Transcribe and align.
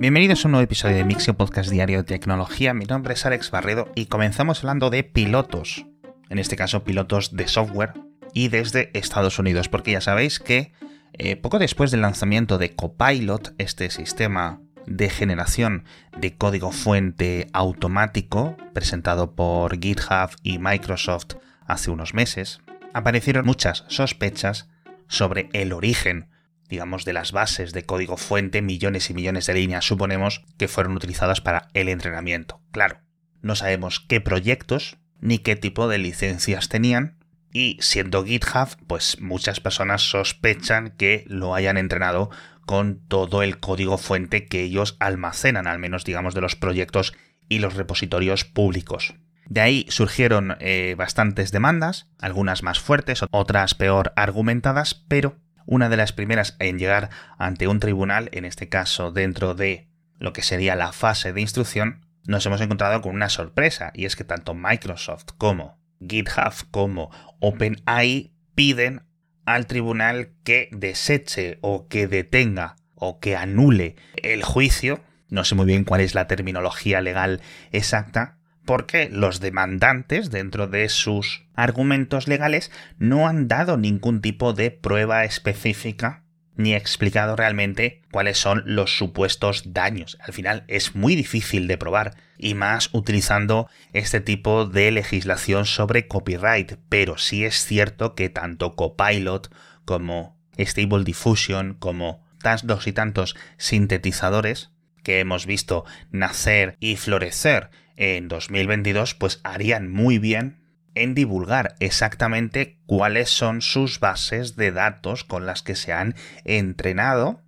Bienvenidos 0.00 0.42
a 0.42 0.48
un 0.48 0.52
nuevo 0.52 0.64
episodio 0.64 0.96
de 0.96 1.04
Mixio 1.04 1.36
Podcast 1.36 1.68
Diario 1.68 1.98
de 1.98 2.04
Tecnología. 2.04 2.72
Mi 2.72 2.86
nombre 2.86 3.12
es 3.12 3.26
Alex 3.26 3.50
Barredo 3.50 3.92
y 3.94 4.06
comenzamos 4.06 4.60
hablando 4.60 4.88
de 4.88 5.04
pilotos. 5.04 5.84
En 6.30 6.38
este 6.38 6.56
caso, 6.56 6.84
pilotos 6.84 7.36
de 7.36 7.46
software 7.46 7.92
y 8.32 8.48
desde 8.48 8.90
Estados 8.98 9.38
Unidos, 9.38 9.68
porque 9.68 9.92
ya 9.92 10.00
sabéis 10.00 10.38
que 10.38 10.72
eh, 11.12 11.36
poco 11.36 11.58
después 11.58 11.90
del 11.90 12.00
lanzamiento 12.00 12.56
de 12.56 12.74
Copilot, 12.74 13.52
este 13.58 13.90
sistema 13.90 14.62
de 14.86 15.10
generación 15.10 15.84
de 16.16 16.34
código 16.34 16.72
fuente 16.72 17.48
automático 17.52 18.56
presentado 18.72 19.34
por 19.34 19.78
GitHub 19.78 20.30
y 20.42 20.58
Microsoft 20.58 21.34
hace 21.66 21.90
unos 21.90 22.14
meses, 22.14 22.62
aparecieron 22.94 23.44
muchas 23.44 23.84
sospechas 23.88 24.66
sobre 25.08 25.50
el 25.52 25.74
origen, 25.74 26.29
digamos, 26.70 27.04
de 27.04 27.12
las 27.12 27.32
bases 27.32 27.72
de 27.72 27.82
código 27.82 28.16
fuente, 28.16 28.62
millones 28.62 29.10
y 29.10 29.14
millones 29.14 29.46
de 29.46 29.54
líneas, 29.54 29.84
suponemos, 29.84 30.44
que 30.56 30.68
fueron 30.68 30.96
utilizadas 30.96 31.40
para 31.40 31.68
el 31.74 31.88
entrenamiento. 31.88 32.62
Claro, 32.70 33.00
no 33.42 33.56
sabemos 33.56 34.00
qué 34.00 34.20
proyectos 34.20 34.96
ni 35.20 35.38
qué 35.38 35.56
tipo 35.56 35.88
de 35.88 35.98
licencias 35.98 36.68
tenían, 36.68 37.18
y 37.52 37.76
siendo 37.80 38.24
GitHub, 38.24 38.68
pues 38.86 39.20
muchas 39.20 39.60
personas 39.60 40.02
sospechan 40.02 40.90
que 40.96 41.24
lo 41.26 41.54
hayan 41.54 41.76
entrenado 41.76 42.30
con 42.64 43.00
todo 43.08 43.42
el 43.42 43.58
código 43.58 43.98
fuente 43.98 44.46
que 44.46 44.62
ellos 44.62 44.96
almacenan, 45.00 45.66
al 45.66 45.80
menos 45.80 46.04
digamos 46.04 46.34
de 46.34 46.40
los 46.40 46.54
proyectos 46.54 47.12
y 47.48 47.58
los 47.58 47.74
repositorios 47.74 48.44
públicos. 48.44 49.14
De 49.46 49.60
ahí 49.60 49.86
surgieron 49.88 50.56
eh, 50.60 50.94
bastantes 50.96 51.50
demandas, 51.50 52.06
algunas 52.20 52.62
más 52.62 52.78
fuertes, 52.78 53.24
otras 53.32 53.74
peor 53.74 54.12
argumentadas, 54.14 54.94
pero 55.08 55.38
una 55.70 55.88
de 55.88 55.96
las 55.96 56.12
primeras 56.12 56.56
en 56.58 56.78
llegar 56.78 57.10
ante 57.38 57.68
un 57.68 57.78
tribunal, 57.78 58.28
en 58.32 58.44
este 58.44 58.68
caso 58.68 59.12
dentro 59.12 59.54
de 59.54 59.88
lo 60.18 60.32
que 60.32 60.42
sería 60.42 60.74
la 60.74 60.92
fase 60.92 61.32
de 61.32 61.40
instrucción, 61.40 62.04
nos 62.26 62.44
hemos 62.44 62.60
encontrado 62.60 63.00
con 63.00 63.14
una 63.14 63.28
sorpresa, 63.28 63.92
y 63.94 64.04
es 64.04 64.16
que 64.16 64.24
tanto 64.24 64.52
Microsoft 64.52 65.26
como 65.38 65.80
GitHub 66.00 66.68
como 66.72 67.10
OpenAI 67.38 68.34
piden 68.56 69.06
al 69.46 69.66
tribunal 69.66 70.32
que 70.42 70.68
deseche 70.72 71.58
o 71.62 71.86
que 71.86 72.08
detenga 72.08 72.74
o 72.96 73.20
que 73.20 73.36
anule 73.36 73.94
el 74.16 74.42
juicio, 74.42 75.00
no 75.28 75.44
sé 75.44 75.54
muy 75.54 75.66
bien 75.66 75.84
cuál 75.84 76.00
es 76.00 76.16
la 76.16 76.26
terminología 76.26 77.00
legal 77.00 77.42
exacta, 77.70 78.39
porque 78.64 79.08
los 79.10 79.40
demandantes, 79.40 80.30
dentro 80.30 80.66
de 80.66 80.88
sus 80.88 81.44
argumentos 81.54 82.28
legales, 82.28 82.70
no 82.98 83.26
han 83.26 83.48
dado 83.48 83.76
ningún 83.76 84.20
tipo 84.20 84.52
de 84.52 84.70
prueba 84.70 85.24
específica 85.24 86.24
ni 86.56 86.74
explicado 86.74 87.36
realmente 87.36 88.02
cuáles 88.12 88.38
son 88.38 88.62
los 88.66 88.96
supuestos 88.96 89.72
daños. 89.72 90.18
Al 90.20 90.32
final 90.32 90.64
es 90.68 90.94
muy 90.94 91.16
difícil 91.16 91.66
de 91.66 91.78
probar 91.78 92.16
y 92.36 92.54
más 92.54 92.90
utilizando 92.92 93.68
este 93.92 94.20
tipo 94.20 94.66
de 94.66 94.90
legislación 94.90 95.64
sobre 95.64 96.06
copyright, 96.06 96.74
pero 96.88 97.18
sí 97.18 97.44
es 97.44 97.64
cierto 97.64 98.14
que 98.14 98.28
tanto 98.28 98.76
Copilot 98.76 99.52
como 99.84 100.38
Stable 100.58 101.04
Diffusion 101.04 101.74
como 101.74 102.26
tantos 102.42 102.86
y 102.86 102.92
tantos 102.92 103.36
sintetizadores 103.56 104.70
que 105.02 105.20
hemos 105.20 105.46
visto 105.46 105.84
nacer 106.10 106.76
y 106.78 106.96
florecer 106.96 107.70
en 108.00 108.28
2022 108.28 109.14
pues 109.14 109.40
harían 109.44 109.90
muy 109.90 110.18
bien 110.18 110.58
en 110.94 111.14
divulgar 111.14 111.76
exactamente 111.80 112.80
cuáles 112.86 113.28
son 113.28 113.60
sus 113.60 114.00
bases 114.00 114.56
de 114.56 114.72
datos 114.72 115.22
con 115.22 115.44
las 115.44 115.62
que 115.62 115.76
se 115.76 115.92
han 115.92 116.16
entrenado 116.44 117.42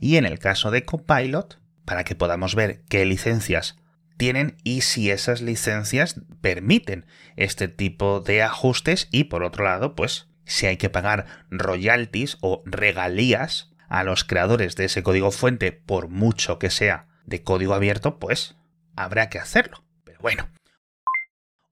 y 0.00 0.16
en 0.16 0.24
el 0.24 0.38
caso 0.38 0.70
de 0.70 0.84
Copilot, 0.84 1.60
para 1.84 2.04
que 2.04 2.14
podamos 2.14 2.54
ver 2.54 2.84
qué 2.88 3.04
licencias 3.04 3.76
tienen 4.16 4.56
y 4.62 4.82
si 4.82 5.10
esas 5.10 5.42
licencias 5.42 6.20
permiten 6.40 7.04
este 7.36 7.66
tipo 7.66 8.20
de 8.20 8.42
ajustes 8.42 9.08
y 9.10 9.24
por 9.24 9.42
otro 9.42 9.64
lado, 9.64 9.96
pues 9.96 10.28
si 10.44 10.66
hay 10.66 10.76
que 10.76 10.88
pagar 10.88 11.26
royalties 11.50 12.38
o 12.40 12.62
regalías 12.64 13.72
a 13.88 14.04
los 14.04 14.22
creadores 14.22 14.76
de 14.76 14.84
ese 14.84 15.02
código 15.02 15.32
fuente 15.32 15.72
por 15.72 16.08
mucho 16.08 16.60
que 16.60 16.70
sea 16.70 17.08
de 17.26 17.42
código 17.42 17.74
abierto, 17.74 18.20
pues 18.20 18.56
habrá 18.96 19.28
que 19.28 19.38
hacerlo. 19.38 19.84
Pero 20.04 20.20
bueno, 20.20 20.48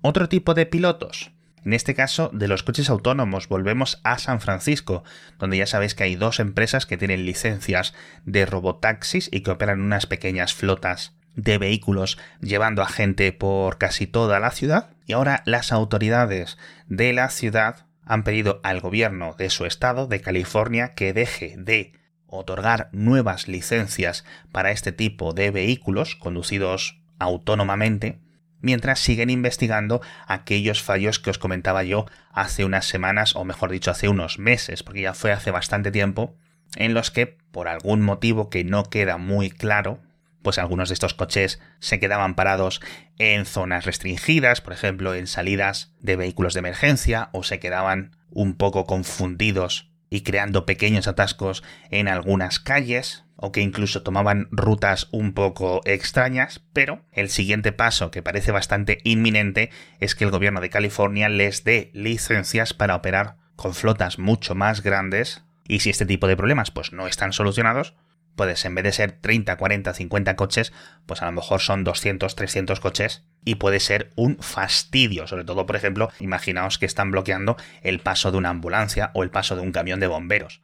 otro 0.01 0.29
tipo 0.29 0.55
de 0.55 0.67
pilotos. 0.67 1.33
En 1.65 1.73
este 1.73 1.95
caso, 1.95 2.31
de 2.33 2.49
los 2.49 2.63
coches 2.63 2.89
autónomos, 2.89 3.49
volvemos 3.49 4.01
a 4.05 4.19
San 4.19 4.41
Francisco, 4.41 5.03
donde 5.39 5.59
ya 5.59 5.67
sabéis 5.67 5.95
que 5.95 6.05
hay 6.05 6.15
dos 6.15 6.41
empresas 6.41 6.87
que 6.87 6.97
tienen 6.97 7.27
licencias 7.27 7.95
de 8.25 8.47
robotaxis 8.47 9.29
y 9.33 9.41
que 9.41 9.51
operan 9.51 9.81
unas 9.81 10.07
pequeñas 10.07 10.55
flotas 10.55 11.15
de 11.35 11.59
vehículos 11.59 12.19
llevando 12.41 12.83
a 12.83 12.89
gente 12.89 13.33
por 13.33 13.77
casi 13.77 14.07
toda 14.07 14.41
la 14.41 14.51
ciudad. 14.51 14.91
Y 15.07 15.13
ahora 15.13 15.43
las 15.47 15.73
autoridades 15.73 16.59
de 16.87 17.13
la 17.13 17.29
ciudad 17.29 17.87
han 18.05 18.25
pedido 18.25 18.61
al 18.63 18.81
gobierno 18.81 19.35
de 19.37 19.51
su 19.51 19.67
estado, 19.67 20.07
de 20.07 20.21
California, 20.21 20.95
que 20.95 21.13
deje 21.13 21.57
de 21.59 21.93
otorgar 22.27 22.89
nuevas 22.93 23.49
licencias 23.49 24.25
para 24.53 24.71
este 24.71 24.93
tipo 24.93 25.33
de 25.33 25.51
vehículos 25.51 26.15
conducidos 26.17 27.01
autónomamente 27.19 28.21
mientras 28.61 28.99
siguen 29.01 29.31
investigando 29.31 30.01
aquellos 30.27 30.83
fallos 30.83 31.19
que 31.19 31.31
os 31.31 31.39
comentaba 31.39 31.85
yo 31.85 32.07
hace 32.33 32.65
unas 32.65 32.87
semanas, 32.87 33.37
o 33.37 33.45
mejor 33.45 33.71
dicho, 33.71 33.91
hace 33.91 34.09
unos 34.09 34.39
meses, 34.39 34.83
porque 34.83 35.03
ya 35.03 35.15
fue 35.15 35.33
hace 35.33 35.51
bastante 35.51 35.91
tiempo, 35.91 36.37
en 36.77 36.95
los 36.95 37.11
que, 37.11 37.27
por 37.27 37.69
algún 37.69 38.03
motivo 38.03 38.51
que 38.51 38.65
no 38.65 38.85
queda 38.85 39.17
muy 39.17 39.51
claro, 39.51 40.03
pues 40.43 40.59
algunos 40.59 40.89
de 40.89 40.95
estos 40.95 41.15
coches 41.15 41.61
se 41.79 41.99
quedaban 41.99 42.35
parados 42.35 42.81
en 43.19 43.45
zonas 43.45 43.85
restringidas, 43.85 44.61
por 44.61 44.73
ejemplo, 44.73 45.15
en 45.15 45.27
salidas 45.27 45.95
de 46.01 46.17
vehículos 46.17 46.55
de 46.55 46.61
emergencia, 46.61 47.31
o 47.33 47.43
se 47.43 47.59
quedaban 47.59 48.17
un 48.31 48.57
poco 48.57 48.85
confundidos 48.87 49.91
y 50.11 50.23
creando 50.23 50.65
pequeños 50.67 51.09
atascos 51.09 51.63
en 51.91 52.09
algunas 52.09 52.61
calles, 52.61 53.25
o 53.41 53.53
que 53.53 53.61
incluso 53.61 54.03
tomaban 54.03 54.49
rutas 54.51 55.09
un 55.13 55.33
poco 55.33 55.81
extrañas, 55.85 56.61
pero 56.73 57.03
el 57.13 57.31
siguiente 57.31 57.71
paso, 57.73 58.11
que 58.11 58.23
parece 58.23 58.51
bastante 58.51 58.99
inminente, 59.05 59.71
es 60.01 60.17
que 60.17 60.25
el 60.25 60.33
gobierno 60.33 60.61
de 60.61 60.71
California 60.71 61.29
les 61.29 61.63
dé 61.63 61.91
licencias 61.95 62.75
para 62.75 62.97
operar 62.97 63.37
con 63.55 63.75
flotas 63.75 64.19
mucho 64.19 64.57
más 64.57 64.83
grandes, 64.83 65.45
y 65.69 65.81
si 65.81 65.91
este 65.91 66.05
tipo 66.05 66.27
de 66.27 66.37
problemas 66.37 66.73
pues 66.73 66.93
no 66.93 67.07
están 67.07 67.33
solucionados, 67.33 67.95
pues 68.35 68.65
en 68.65 68.75
vez 68.75 68.85
de 68.85 68.93
ser 68.93 69.13
30, 69.13 69.57
40, 69.57 69.95
50 69.95 70.37
coches, 70.37 70.73
pues 71.07 71.23
a 71.23 71.27
lo 71.27 71.33
mejor 71.33 71.61
son 71.61 71.85
200, 71.85 72.35
300 72.35 72.81
coches 72.81 73.25
y 73.45 73.57
puede 73.57 73.81
ser 73.81 74.11
un 74.15 74.39
fastidio, 74.39 75.27
sobre 75.27 75.45
todo, 75.45 75.67
por 75.67 75.77
ejemplo, 75.77 76.11
imaginaos 76.21 76.79
que 76.79 76.87
están 76.87 77.11
bloqueando 77.11 77.57
el 77.83 78.01
paso 78.01 78.31
de 78.31 78.39
una 78.39 78.51
ambulancia 78.51 79.11
o 79.15 79.23
el 79.23 79.31
paso 79.31 79.57
de 79.57 79.63
un 79.63 79.73
camión 79.73 80.01
de 80.01 80.07
bomberos. 80.07 80.61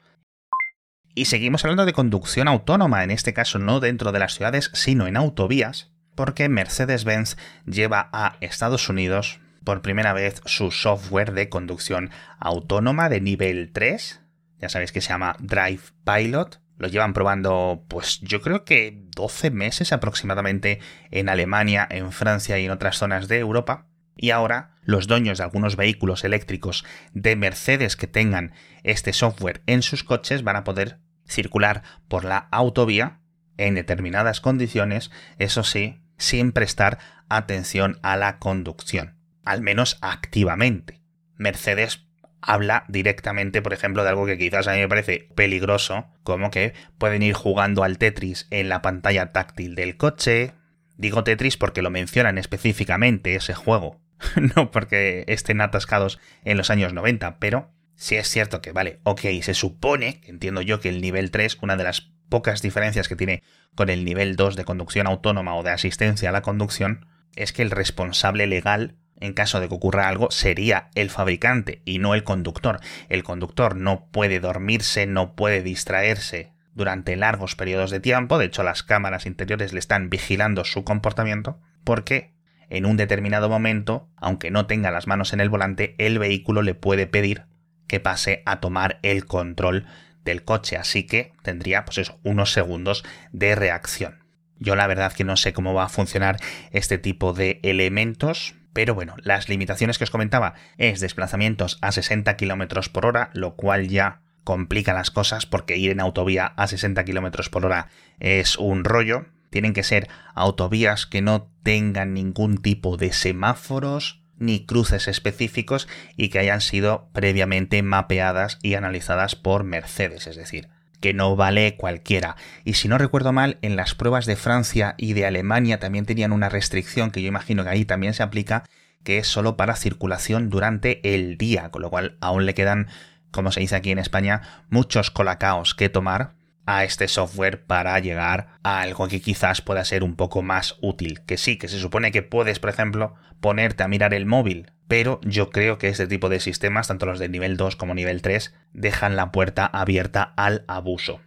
Y 1.17 1.27
seguimos 1.27 1.65
hablando 1.65 1.87
de 1.87 1.93
conducción 1.93 2.49
autónoma, 2.49 3.05
en 3.05 3.13
este 3.13 3.33
caso 3.33 3.61
no 3.61 3.79
dentro 3.79 4.11
de 4.11 4.19
las 4.19 4.35
ciudades, 4.35 4.71
sino 4.75 5.07
en 5.07 5.17
autovías, 5.17 5.93
porque 6.17 6.49
Mercedes-Benz 6.49 7.37
lleva 7.67 8.11
a 8.13 8.37
Estados 8.41 8.89
Unidos 8.89 9.39
por 9.63 9.81
primera 9.81 10.13
vez 10.13 10.43
su 10.45 10.73
software 10.73 11.33
de 11.33 11.49
conducción 11.49 12.11
autónoma 12.41 13.09
de 13.09 13.21
nivel 13.21 13.71
3. 13.73 14.23
Ya 14.59 14.69
sabéis 14.69 14.91
que 14.91 15.01
se 15.01 15.11
llama 15.11 15.37
Drive 15.39 15.83
Pilot. 16.05 16.61
Lo 16.79 16.89
llevan 16.89 17.13
probando, 17.13 17.85
pues 17.87 18.21
yo 18.21 18.41
creo 18.41 18.65
que 18.65 19.05
12 19.15 19.53
meses 19.53 19.93
aproximadamente 19.93 20.81
en 21.13 21.29
Alemania, 21.29 21.87
en 21.89 22.11
Francia 22.11 22.59
y 22.59 22.65
en 22.65 22.73
otras 22.73 22.99
zonas 22.99 23.29
de 23.29 23.39
Europa. 23.39 23.87
Y 24.17 24.31
ahora 24.31 24.75
los 24.83 25.07
dueños 25.07 25.39
de 25.39 25.45
algunos 25.45 25.77
vehículos 25.77 26.25
eléctricos 26.25 26.85
de 27.13 27.37
Mercedes 27.37 27.97
que 27.97 28.09
tengan 28.09 28.53
este 28.83 29.13
software 29.13 29.63
en 29.67 29.83
sus 29.83 30.03
coches 30.03 30.43
van 30.43 30.57
a 30.57 30.65
poder 30.65 30.99
circular 31.27 31.83
por 32.09 32.25
la 32.25 32.49
autovía 32.51 33.21
en 33.57 33.75
determinadas 33.75 34.41
condiciones, 34.41 35.11
eso 35.39 35.63
sí, 35.63 36.01
sin 36.17 36.53
prestar 36.53 36.99
atención 37.29 37.99
a 38.03 38.17
la 38.17 38.39
conducción, 38.39 39.17
al 39.45 39.61
menos 39.61 39.99
activamente. 40.01 41.01
Mercedes 41.37 42.07
habla 42.41 42.85
directamente, 42.89 43.63
por 43.63 43.73
ejemplo, 43.73 44.03
de 44.03 44.11
algo 44.11 44.27
que 44.27 44.39
quizás 44.39 44.69
a 44.69 44.73
mí 44.73 44.79
me 44.79 44.89
parece 44.89 45.29
peligroso, 45.35 46.07
como 46.23 46.51
que 46.51 46.75
pueden 46.99 47.23
ir 47.23 47.35
jugando 47.35 47.85
al 47.85 47.99
Tetris 47.99 48.47
en 48.51 48.69
la 48.69 48.83
pantalla 48.83 49.33
táctil 49.33 49.75
del 49.75 49.97
coche. 49.97 50.53
Digo 50.97 51.25
Tetris 51.25 51.57
porque 51.57 51.83
lo 51.83 51.91
mencionan 51.91 52.39
específicamente 52.39 53.35
ese 53.35 53.55
juego, 53.55 54.01
no 54.57 54.71
porque 54.71 55.25
estén 55.27 55.61
atascados 55.61 56.21
en 56.45 56.57
los 56.57 56.71
años 56.71 56.93
90, 56.93 57.39
pero 57.39 57.73
si 57.97 58.17
es 58.17 58.29
cierto 58.29 58.61
que, 58.61 58.73
vale, 58.73 59.01
ok, 59.05 59.21
se 59.43 59.55
supone, 59.55 60.21
entiendo 60.25 60.61
yo 60.61 60.81
que 60.81 60.89
el 60.89 61.01
nivel 61.01 61.31
3, 61.31 61.59
una 61.63 61.77
de 61.77 61.85
las 61.85 62.13
pocas 62.29 62.63
diferencias 62.63 63.09
que 63.09 63.17
tiene 63.17 63.43
con 63.75 63.91
el 63.91 64.05
nivel 64.05 64.37
2 64.37 64.57
de 64.57 64.65
conducción 64.65 65.07
autónoma 65.07 65.55
o 65.55 65.63
de 65.63 65.71
asistencia 65.71 66.29
a 66.29 66.33
la 66.33 66.43
conducción, 66.43 67.07
es 67.37 67.53
que 67.53 67.63
el 67.63 67.71
responsable 67.71 68.47
legal, 68.47 68.97
en 69.21 69.33
caso 69.33 69.61
de 69.61 69.69
que 69.69 69.75
ocurra 69.75 70.09
algo, 70.09 70.31
sería 70.31 70.91
el 70.95 71.11
fabricante 71.11 71.83
y 71.85 71.99
no 71.99 72.15
el 72.15 72.25
conductor. 72.25 72.81
El 73.09 73.23
conductor 73.23 73.77
no 73.77 74.09
puede 74.11 74.41
dormirse, 74.41 75.07
no 75.07 75.35
puede 75.35 75.63
distraerse 75.63 76.53
durante 76.75 77.17
largos 77.17 77.55
periodos 77.55 77.91
de 77.91 78.01
tiempo, 78.01 78.39
de 78.39 78.47
hecho 78.47 78.65
las 78.65 78.83
cámaras 78.83 79.27
interiores 79.27 79.73
le 79.73 79.79
están 79.79 80.11
vigilando 80.11 80.65
su 80.65 80.83
comportamiento, 80.83 81.61
porque 81.85 82.35
en 82.69 82.87
un 82.87 82.97
determinado 82.97 83.49
momento, 83.49 84.09
aunque 84.17 84.51
no 84.51 84.67
tenga 84.67 84.91
las 84.91 85.07
manos 85.07 85.33
en 85.33 85.41
el 85.41 85.51
volante, 85.51 85.95
el 85.99 86.19
vehículo 86.19 86.63
le 86.63 86.75
puede 86.75 87.07
pedir 87.07 87.47
que 87.87 88.01
pase 88.01 88.43
a 88.47 88.61
tomar 88.61 88.99
el 89.03 89.27
control 89.27 89.87
del 90.25 90.45
coche, 90.45 90.77
así 90.77 91.05
que 91.05 91.33
tendría 91.43 91.85
pues 91.85 91.99
eso, 91.99 92.19
unos 92.23 92.53
segundos 92.53 93.05
de 93.33 93.55
reacción. 93.55 94.25
Yo 94.59 94.77
la 94.77 94.87
verdad 94.87 95.13
que 95.13 95.25
no 95.25 95.37
sé 95.37 95.53
cómo 95.53 95.75
va 95.75 95.85
a 95.85 95.89
funcionar 95.89 96.39
este 96.71 96.99
tipo 96.99 97.33
de 97.35 97.61
elementos, 97.63 98.55
pero 98.73 98.95
bueno, 98.95 99.15
las 99.23 99.49
limitaciones 99.49 99.99
que 99.99 100.05
os 100.05 100.11
comentaba 100.11 100.55
es 100.79 101.01
desplazamientos 101.01 101.79
a 101.81 101.93
60 101.93 102.37
km 102.37 102.89
por 102.91 103.07
hora, 103.07 103.31
lo 103.35 103.57
cual 103.57 103.89
ya 103.89 104.21
complica 104.45 104.93
las 104.93 105.11
cosas 105.11 105.47
porque 105.47 105.77
ir 105.77 105.91
en 105.91 106.01
autovía 106.01 106.47
a 106.47 106.67
60 106.67 107.05
km 107.05 107.49
por 107.51 107.67
hora 107.67 107.89
es 108.21 108.57
un 108.57 108.85
rollo. 108.85 109.27
Tienen 109.51 109.73
que 109.73 109.83
ser 109.83 110.09
autovías 110.35 111.07
que 111.07 111.23
no 111.23 111.51
tengan 111.63 112.15
ningún 112.15 112.59
tipo 112.59 112.97
de 112.97 113.13
semáforos 113.13 114.24
ni 114.39 114.67
cruces 114.67 115.09
específicos 115.09 115.89
y 116.17 116.29
que 116.29 116.39
hayan 116.39 116.61
sido 116.61 117.09
previamente 117.13 117.83
mapeadas 117.83 118.59
y 118.63 118.75
analizadas 118.75 119.37
por 119.37 119.65
Mercedes, 119.65 120.27
es 120.27 120.37
decir, 120.37 120.69
que 121.01 121.15
no 121.15 121.37
vale 121.37 121.77
cualquiera. 121.77 122.37
Y 122.65 122.75
si 122.75 122.89
no 122.89 122.99
recuerdo 122.99 123.33
mal, 123.33 123.59
en 123.63 123.77
las 123.77 123.95
pruebas 123.95 124.27
de 124.27 124.37
Francia 124.37 124.95
y 124.97 125.13
de 125.13 125.27
Alemania 125.27 125.79
también 125.79 126.07
tenían 126.07 126.33
una 126.33 126.49
restricción 126.49 127.11
que 127.11 127.23
yo 127.23 127.29
imagino 127.29 127.63
que 127.63 127.71
ahí 127.71 127.85
también 127.85 128.15
se 128.15 128.23
aplica, 128.23 128.65
que 129.03 129.19
es 129.19 129.29
solo 129.29 129.57
para 129.57 129.77
circulación 129.77 130.49
durante 130.49 131.15
el 131.15 131.37
día, 131.37 131.71
con 131.71 131.83
lo 131.83 131.91
cual 131.91 132.17
aún 132.21 132.47
le 132.47 132.55
quedan, 132.55 132.89
como 133.31 133.53
se 133.53 133.61
dice 133.61 133.77
aquí 133.77 133.91
en 133.91 133.99
España, 133.99 134.65
muchos 134.71 135.11
colacaos 135.11 135.75
que 135.75 135.91
tomar 135.91 136.33
a 136.67 136.85
este 136.85 137.09
software 137.09 137.67
para 137.67 137.99
llegar 137.99 138.59
a 138.63 138.81
algo 138.81 139.09
que 139.09 139.21
quizás 139.21 139.61
pueda 139.61 139.85
ser 139.85 140.03
un 140.03 140.17
poco 140.17 140.43
más 140.43 140.77
útil. 140.81 141.21
Que 141.27 141.37
sí, 141.37 141.57
que 141.59 141.69
se 141.69 141.79
supone 141.79 142.13
que 142.13 142.23
puedes, 142.23 142.59
por 142.59 142.71
ejemplo, 142.71 143.15
ponerte 143.41 143.83
a 143.83 143.89
mirar 143.89 144.15
el 144.15 144.27
móvil, 144.27 144.73
pero 144.89 145.21
yo 145.23 145.51
creo 145.51 145.79
que 145.79 145.89
este 145.89 146.07
tipo 146.07 146.29
de 146.29 146.41
sistemas, 146.41 146.89
tanto 146.89 147.07
los 147.07 147.19
de 147.19 147.29
nivel 147.29 147.57
2 147.57 147.77
como 147.77 147.95
nivel 147.95 148.23
3, 148.23 148.55
dejan 148.73 149.17
la 149.17 149.33
puerta 149.33 149.67
abierta 149.67 150.35
al 150.37 150.65
abuso. 150.69 151.21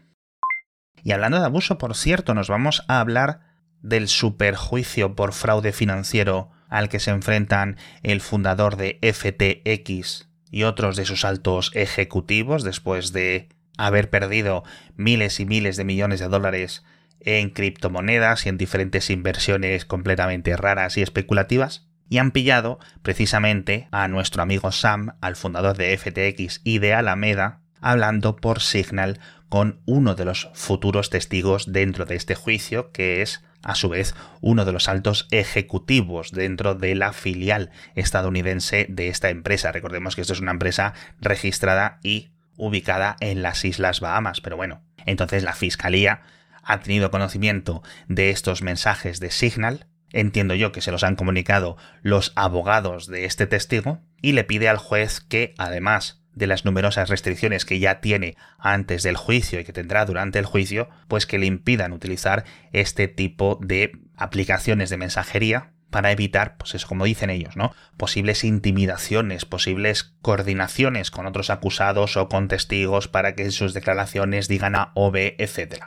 Y 1.03 1.11
hablando 1.11 1.39
de 1.39 1.45
abuso, 1.45 1.77
por 1.77 1.95
cierto, 1.95 2.33
nos 2.33 2.49
vamos 2.49 2.83
a 2.87 2.99
hablar 2.99 3.41
del 3.81 4.07
superjuicio 4.07 5.15
por 5.15 5.33
fraude 5.33 5.71
financiero 5.71 6.51
al 6.69 6.89
que 6.89 6.99
se 6.99 7.11
enfrentan 7.11 7.77
el 8.03 8.21
fundador 8.21 8.75
de 8.75 8.99
FTX 9.01 10.27
y 10.51 10.63
otros 10.63 10.95
de 10.95 11.05
sus 11.05 11.23
altos 11.25 11.71
ejecutivos 11.73 12.63
después 12.63 13.13
de 13.13 13.49
haber 13.77 14.09
perdido 14.09 14.63
miles 14.95 15.39
y 15.39 15.45
miles 15.45 15.77
de 15.77 15.85
millones 15.85 16.19
de 16.19 16.27
dólares 16.27 16.83
en 17.19 17.49
criptomonedas 17.49 18.45
y 18.45 18.49
en 18.49 18.57
diferentes 18.57 19.09
inversiones 19.09 19.85
completamente 19.85 20.55
raras 20.55 20.97
y 20.97 21.01
especulativas, 21.01 21.87
y 22.09 22.19
han 22.19 22.31
pillado 22.31 22.79
precisamente 23.01 23.87
a 23.91 24.07
nuestro 24.07 24.41
amigo 24.41 24.71
Sam, 24.71 25.17
al 25.21 25.35
fundador 25.35 25.77
de 25.77 25.97
FTX 25.97 26.61
y 26.63 26.79
de 26.79 26.93
Alameda, 26.93 27.61
hablando 27.81 28.35
por 28.35 28.61
Signal 28.61 29.19
con 29.49 29.81
uno 29.85 30.15
de 30.15 30.25
los 30.25 30.49
futuros 30.53 31.09
testigos 31.09 31.71
dentro 31.71 32.05
de 32.05 32.15
este 32.15 32.35
juicio, 32.35 32.91
que 32.91 33.21
es 33.21 33.43
a 33.63 33.75
su 33.75 33.89
vez 33.89 34.15
uno 34.41 34.65
de 34.65 34.71
los 34.71 34.87
altos 34.87 35.27
ejecutivos 35.31 36.31
dentro 36.31 36.75
de 36.75 36.95
la 36.95 37.11
filial 37.11 37.71
estadounidense 37.95 38.85
de 38.89 39.09
esta 39.09 39.29
empresa. 39.29 39.71
Recordemos 39.71 40.15
que 40.15 40.21
esto 40.21 40.33
es 40.33 40.39
una 40.39 40.51
empresa 40.51 40.93
registrada 41.19 41.99
y 42.03 42.31
ubicada 42.57 43.15
en 43.19 43.41
las 43.41 43.63
Islas 43.63 44.01
Bahamas, 44.01 44.41
pero 44.41 44.57
bueno, 44.57 44.83
entonces 45.05 45.43
la 45.43 45.53
Fiscalía 45.53 46.21
ha 46.63 46.79
tenido 46.79 47.11
conocimiento 47.11 47.81
de 48.07 48.29
estos 48.29 48.61
mensajes 48.61 49.19
de 49.19 49.31
Signal, 49.31 49.87
entiendo 50.11 50.53
yo 50.55 50.71
que 50.71 50.81
se 50.81 50.91
los 50.91 51.03
han 51.03 51.15
comunicado 51.15 51.77
los 52.01 52.33
abogados 52.35 53.07
de 53.07 53.25
este 53.25 53.47
testigo, 53.47 54.01
y 54.21 54.33
le 54.33 54.43
pide 54.43 54.67
al 54.67 54.77
juez 54.77 55.21
que, 55.21 55.53
además 55.57 56.23
de 56.33 56.47
las 56.47 56.65
numerosas 56.65 57.09
restricciones 57.09 57.65
que 57.65 57.79
ya 57.79 57.99
tiene 57.99 58.35
antes 58.59 59.01
del 59.01 59.17
juicio 59.17 59.59
y 59.59 59.63
que 59.63 59.73
tendrá 59.73 60.05
durante 60.05 60.37
el 60.37 60.45
juicio, 60.45 60.89
pues 61.07 61.25
que 61.25 61.39
le 61.39 61.47
impidan 61.47 61.93
utilizar 61.93 62.45
este 62.73 63.07
tipo 63.07 63.59
de 63.61 63.91
aplicaciones 64.15 64.89
de 64.89 64.97
mensajería 64.97 65.73
para 65.89 66.11
evitar, 66.11 66.57
pues 66.57 66.75
eso 66.75 66.87
como 66.87 67.05
dicen 67.05 67.29
ellos, 67.29 67.55
¿no? 67.55 67.73
Posibles 67.97 68.43
intimidaciones, 68.43 69.45
posibles 69.45 70.15
coordinaciones 70.21 71.11
con 71.11 71.25
otros 71.25 71.49
acusados 71.49 72.17
o 72.17 72.29
con 72.29 72.47
testigos 72.47 73.07
para 73.07 73.35
que 73.35 73.49
sus 73.51 73.73
declaraciones 73.73 74.47
digan 74.47 74.75
A 74.75 74.91
o 74.95 75.11
B, 75.11 75.35
etc. 75.39 75.85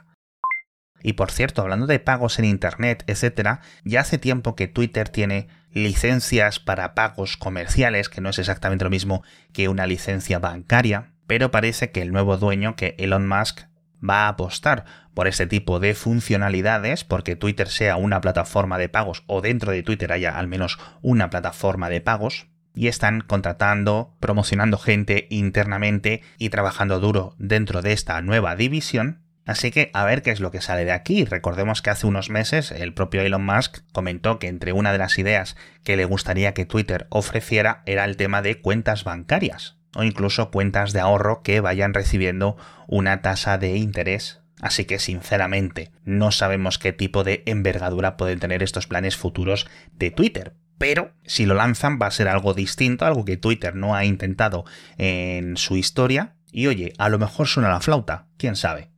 Y 1.03 1.15
por 1.15 1.31
cierto, 1.31 1.63
hablando 1.63 1.87
de 1.87 1.99
pagos 1.99 2.39
en 2.39 2.45
Internet, 2.45 3.05
etc., 3.07 3.61
ya 3.85 4.01
hace 4.01 4.19
tiempo 4.19 4.55
que 4.55 4.69
Twitter 4.69 5.09
tiene 5.09 5.49
licencias 5.73 6.59
para 6.59 6.95
pagos 6.95 7.37
comerciales, 7.37 8.09
que 8.09 8.21
no 8.21 8.31
es 8.31 8.39
exactamente 8.39 8.85
lo 8.85 8.91
mismo 8.91 9.23
que 9.53 9.69
una 9.69 9.87
licencia 9.87 10.39
bancaria, 10.39 11.15
pero 11.27 11.51
parece 11.51 11.91
que 11.91 12.03
el 12.03 12.13
nuevo 12.13 12.37
dueño, 12.37 12.75
que 12.77 12.97
Elon 12.99 13.27
Musk, 13.29 13.70
va 14.07 14.25
a 14.25 14.29
apostar 14.29 14.85
por 15.15 15.29
este 15.29 15.47
tipo 15.47 15.81
de 15.81 15.95
funcionalidades, 15.95 17.05
porque 17.05 17.37
Twitter 17.37 17.69
sea 17.69 17.97
una 17.97 18.21
plataforma 18.21 18.79
de 18.79 18.89
pagos 18.89 19.25
o 19.27 19.41
dentro 19.41 19.73
de 19.73 19.83
Twitter 19.83 20.13
haya 20.13 20.39
al 20.39 20.49
menos 20.49 20.79
una 21.03 21.31
plataforma 21.31 21.91
de 21.91 22.01
pagos, 22.01 22.47
y 22.75 22.89
están 22.89 23.21
contratando, 23.21 24.17
promocionando 24.21 24.79
gente 24.79 25.27
internamente 25.31 26.23
y 26.39 26.51
trabajando 26.51 27.01
duro 27.01 27.35
dentro 27.39 27.83
de 27.83 27.93
esta 27.93 28.21
nueva 28.23 28.57
división. 28.57 29.23
Así 29.45 29.71
que 29.71 29.91
a 29.95 30.05
ver 30.05 30.23
qué 30.23 30.31
es 30.31 30.41
lo 30.41 30.51
que 30.51 30.61
sale 30.61 30.85
de 30.85 30.93
aquí. 30.93 31.25
Recordemos 31.25 31.83
que 31.83 31.91
hace 31.91 32.07
unos 32.07 32.31
meses 32.31 32.71
el 32.71 32.95
propio 32.95 33.23
Elon 33.23 33.45
Musk 33.45 33.79
comentó 33.93 34.39
que 34.39 34.47
entre 34.47 34.73
una 34.73 34.93
de 34.93 34.99
las 34.99 35.19
ideas 35.19 35.57
que 35.83 35.97
le 35.97 36.05
gustaría 36.05 36.55
que 36.55 36.67
Twitter 36.67 37.07
ofreciera 37.11 37.83
era 37.87 38.05
el 38.05 38.17
tema 38.17 38.43
de 38.43 38.61
cuentas 38.61 39.03
bancarias 39.03 39.80
o 39.95 40.03
incluso 40.03 40.51
cuentas 40.51 40.93
de 40.93 41.01
ahorro 41.01 41.43
que 41.43 41.61
vayan 41.61 41.95
recibiendo 41.95 42.57
una 42.87 43.23
tasa 43.23 43.59
de 43.59 43.77
interés. 43.77 44.41
Así 44.61 44.85
que 44.85 44.99
sinceramente 44.99 45.91
no 46.05 46.33
sabemos 46.33 46.79
qué 46.79 46.93
tipo 46.93 47.25
de 47.25 47.43
envergadura 47.47 48.17
pueden 48.17 48.41
tener 48.41 48.63
estos 48.63 48.87
planes 48.87 49.17
futuros 49.17 49.67
de 49.93 50.11
Twitter. 50.11 50.55
Pero 50.77 51.13
si 51.25 51.47
lo 51.47 51.55
lanzan 51.55 51.99
va 52.01 52.07
a 52.07 52.11
ser 52.11 52.29
algo 52.29 52.55
distinto, 52.55 53.05
algo 53.05 53.25
que 53.25 53.37
Twitter 53.37 53.75
no 53.75 53.95
ha 53.95 54.05
intentado 54.05 54.65
en 54.97 55.57
su 55.57 55.77
historia. 55.77 56.37
Y 56.53 56.67
oye, 56.67 56.93
a 56.99 57.09
lo 57.09 57.19
mejor 57.19 57.49
suena 57.49 57.69
la 57.69 57.81
flauta, 57.81 58.27
quién 58.37 58.57
sabe. 58.57 58.91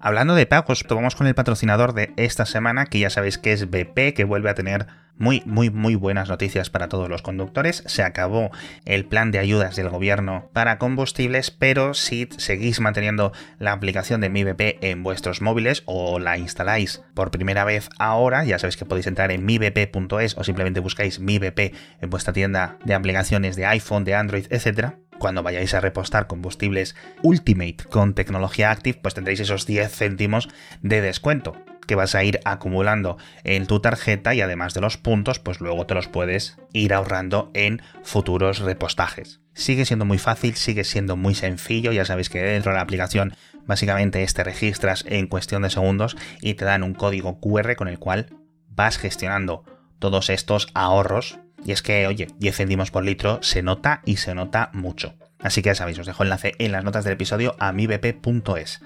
Hablando 0.00 0.36
de 0.36 0.46
pagos, 0.46 0.84
tomamos 0.86 1.16
con 1.16 1.26
el 1.26 1.34
patrocinador 1.34 1.92
de 1.92 2.12
esta 2.16 2.46
semana, 2.46 2.86
que 2.86 3.00
ya 3.00 3.10
sabéis 3.10 3.36
que 3.36 3.52
es 3.52 3.68
BP, 3.68 4.14
que 4.14 4.24
vuelve 4.24 4.48
a 4.48 4.54
tener 4.54 4.86
muy, 5.16 5.42
muy, 5.44 5.70
muy 5.70 5.96
buenas 5.96 6.28
noticias 6.28 6.70
para 6.70 6.88
todos 6.88 7.08
los 7.08 7.22
conductores. 7.22 7.82
Se 7.86 8.04
acabó 8.04 8.52
el 8.84 9.04
plan 9.04 9.32
de 9.32 9.40
ayudas 9.40 9.74
del 9.74 9.88
gobierno 9.88 10.48
para 10.52 10.78
combustibles, 10.78 11.50
pero 11.50 11.94
si 11.94 12.28
seguís 12.36 12.78
manteniendo 12.78 13.32
la 13.58 13.72
aplicación 13.72 14.20
de 14.20 14.30
Mi 14.30 14.44
BP 14.44 14.78
en 14.82 15.02
vuestros 15.02 15.42
móviles 15.42 15.82
o 15.86 16.20
la 16.20 16.38
instaláis 16.38 17.02
por 17.14 17.32
primera 17.32 17.64
vez 17.64 17.90
ahora, 17.98 18.44
ya 18.44 18.60
sabéis 18.60 18.76
que 18.76 18.84
podéis 18.84 19.08
entrar 19.08 19.32
en 19.32 19.44
mibp.es 19.44 20.38
o 20.38 20.44
simplemente 20.44 20.78
buscáis 20.78 21.18
Mi 21.18 21.40
BP 21.40 21.74
en 22.00 22.10
vuestra 22.10 22.32
tienda 22.32 22.78
de 22.84 22.94
aplicaciones 22.94 23.56
de 23.56 23.66
iPhone, 23.66 24.04
de 24.04 24.14
Android, 24.14 24.46
etcétera 24.50 24.98
cuando 25.18 25.42
vayáis 25.42 25.74
a 25.74 25.80
repostar 25.80 26.26
combustibles 26.26 26.96
Ultimate 27.22 27.76
con 27.90 28.14
tecnología 28.14 28.70
Active, 28.70 28.98
pues 29.02 29.14
tendréis 29.14 29.40
esos 29.40 29.66
10 29.66 29.92
céntimos 29.92 30.48
de 30.82 31.00
descuento 31.00 31.54
que 31.88 31.94
vas 31.94 32.14
a 32.14 32.22
ir 32.22 32.38
acumulando 32.44 33.16
en 33.44 33.66
tu 33.66 33.80
tarjeta 33.80 34.34
y 34.34 34.42
además 34.42 34.74
de 34.74 34.82
los 34.82 34.98
puntos, 34.98 35.38
pues 35.40 35.60
luego 35.60 35.86
te 35.86 35.94
los 35.94 36.06
puedes 36.06 36.58
ir 36.72 36.92
ahorrando 36.92 37.50
en 37.54 37.82
futuros 38.02 38.60
repostajes. 38.60 39.40
Sigue 39.54 39.86
siendo 39.86 40.04
muy 40.04 40.18
fácil, 40.18 40.54
sigue 40.54 40.84
siendo 40.84 41.16
muy 41.16 41.34
sencillo, 41.34 41.90
ya 41.90 42.04
sabéis 42.04 42.28
que 42.28 42.42
dentro 42.42 42.72
de 42.72 42.76
la 42.76 42.82
aplicación 42.82 43.34
básicamente 43.66 44.24
te 44.24 44.44
registras 44.44 45.04
en 45.08 45.26
cuestión 45.26 45.62
de 45.62 45.70
segundos 45.70 46.16
y 46.42 46.54
te 46.54 46.66
dan 46.66 46.82
un 46.82 46.94
código 46.94 47.40
QR 47.40 47.74
con 47.74 47.88
el 47.88 47.98
cual 47.98 48.36
vas 48.68 48.98
gestionando 48.98 49.64
todos 49.98 50.30
estos 50.30 50.68
ahorros 50.74 51.40
y 51.64 51.72
es 51.72 51.82
que, 51.82 52.06
oye, 52.06 52.28
10 52.38 52.56
céntimos 52.56 52.90
por 52.90 53.04
litro 53.04 53.40
se 53.42 53.62
nota 53.62 54.02
y 54.04 54.16
se 54.16 54.34
nota 54.34 54.70
mucho. 54.72 55.14
Así 55.40 55.62
que 55.62 55.68
ya 55.68 55.74
sabéis, 55.74 55.98
os 55.98 56.06
dejo 56.06 56.22
el 56.22 56.28
enlace 56.28 56.54
en 56.58 56.72
las 56.72 56.84
notas 56.84 57.04
del 57.04 57.14
episodio 57.14 57.56
a 57.58 57.72
mibp.es. 57.72 58.80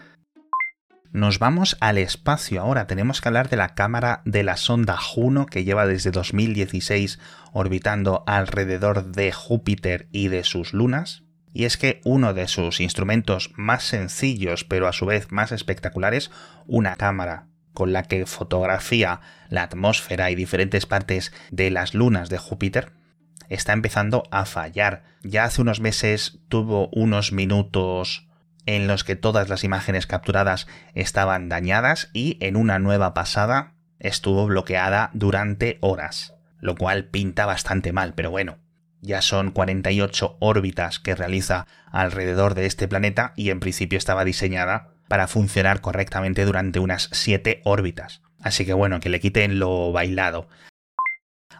Nos 1.13 1.39
vamos 1.39 1.77
al 1.81 1.99
espacio 1.99 2.63
ahora. 2.63 2.87
Tenemos 2.87 3.21
que 3.21 3.29
hablar 3.29 3.51
de 3.51 3.59
la 3.59 3.75
cámara 3.75 4.23
de 4.25 4.43
la 4.43 4.57
sonda 4.57 4.97
Juno 4.97 5.45
que 5.45 5.65
lleva 5.65 5.87
desde 5.87 6.11
2016 6.11 7.19
orbitando 7.53 8.25
alrededor 8.27 9.13
de 9.13 9.31
Júpiter 9.31 10.09
y 10.11 10.29
de 10.29 10.43
sus 10.43 10.73
lunas. 10.73 11.25
Y 11.53 11.67
es 11.67 11.77
que 11.77 12.01
uno 12.05 12.33
de 12.33 12.49
sus 12.49 12.81
instrumentos 12.81 13.53
más 13.57 13.85
sencillos 13.85 14.65
pero 14.65 14.89
a 14.89 14.95
su 14.95 15.05
vez 15.05 15.31
más 15.31 15.53
espectaculares, 15.53 16.31
una 16.67 16.97
cámara 16.97 17.52
con 17.73 17.93
la 17.93 18.03
que 18.05 18.27
fotografía 18.27 19.21
la 19.49 19.63
atmósfera 19.63 20.31
y 20.31 20.35
diferentes 20.35 20.87
partes 20.87 21.33
de 21.51 21.71
las 21.71 21.95
lunas 21.95 22.29
de 22.29 22.39
Júpiter, 22.39 22.93
está 23.49 23.73
empezando 23.73 24.25
a 24.31 24.45
fallar. 24.45 25.05
Ya 25.23 25.45
hace 25.45 25.63
unos 25.63 25.81
meses 25.81 26.41
tuvo 26.49 26.89
unos 26.93 27.33
minutos 27.33 28.29
en 28.67 28.87
los 28.87 29.05
que 29.05 29.17
todas 29.17 29.49
las 29.49 29.65
imágenes 29.65 30.07
capturadas 30.07 30.67
estaban 30.95 31.49
dañadas 31.49 32.11
y 32.13 32.39
en 32.41 32.57
una 32.57 32.79
nueva 32.79 33.15
pasada 33.15 33.75
estuvo 33.99 34.47
bloqueada 34.47 35.11
durante 35.13 35.79
horas, 35.81 36.35
lo 36.61 36.77
cual 36.77 37.07
pinta 37.07 37.47
bastante 37.47 37.93
mal, 37.93 38.15
pero 38.15 38.31
bueno, 38.31 38.59
ya 39.01 39.21
son 39.21 39.51
48 39.51 40.37
órbitas 40.41 41.01
que 41.01 41.15
realiza 41.15 41.67
alrededor 41.91 42.55
de 42.55 42.67
este 42.67 42.87
planeta 42.87 43.33
y 43.37 43.51
en 43.51 43.61
principio 43.61 43.99
estaba 43.99 44.25
diseñada 44.25 44.92
para 45.13 45.29
funcionar 45.29 45.83
correctamente 45.83 46.47
durante 46.47 46.79
unas 46.79 47.11
7 47.13 47.61
órbitas. 47.65 48.23
Así 48.41 48.65
que 48.65 48.73
bueno, 48.73 48.99
que 48.99 49.11
le 49.11 49.21
quiten 49.21 49.59
lo 49.59 49.93
bailado. 49.93 50.49